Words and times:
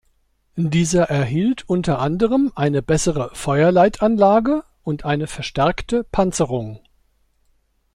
Dieser 0.55 1.11
erhielt 1.11 1.69
unter 1.69 1.99
anderem 1.99 2.51
eine 2.55 2.81
bessere 2.81 3.29
Feuerleitanlage 3.35 4.63
und 4.83 5.05
eine 5.05 5.27
verstärkte 5.27 6.03
Panzerung. 6.05 6.79